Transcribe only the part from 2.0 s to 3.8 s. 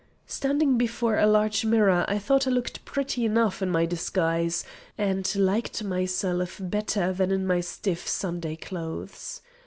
I thought I looked prettily enough in